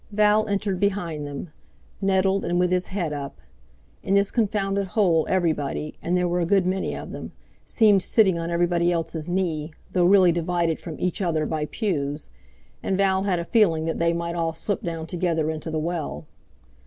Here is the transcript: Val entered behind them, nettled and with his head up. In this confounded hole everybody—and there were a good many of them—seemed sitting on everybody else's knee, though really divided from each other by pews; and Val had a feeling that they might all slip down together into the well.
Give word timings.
Val 0.11 0.47
entered 0.47 0.79
behind 0.79 1.27
them, 1.27 1.51
nettled 2.01 2.43
and 2.43 2.57
with 2.57 2.71
his 2.71 2.87
head 2.87 3.13
up. 3.13 3.37
In 4.01 4.15
this 4.15 4.31
confounded 4.31 4.87
hole 4.87 5.27
everybody—and 5.29 6.17
there 6.17 6.27
were 6.27 6.39
a 6.39 6.45
good 6.47 6.65
many 6.65 6.95
of 6.97 7.11
them—seemed 7.11 8.01
sitting 8.01 8.39
on 8.39 8.49
everybody 8.49 8.91
else's 8.91 9.29
knee, 9.29 9.73
though 9.93 10.05
really 10.05 10.31
divided 10.31 10.79
from 10.81 10.99
each 10.99 11.21
other 11.21 11.45
by 11.45 11.65
pews; 11.67 12.31
and 12.81 12.97
Val 12.97 13.25
had 13.25 13.37
a 13.37 13.45
feeling 13.45 13.85
that 13.85 13.99
they 13.99 14.11
might 14.11 14.33
all 14.33 14.55
slip 14.55 14.81
down 14.81 15.05
together 15.05 15.51
into 15.51 15.69
the 15.69 15.77
well. 15.77 16.25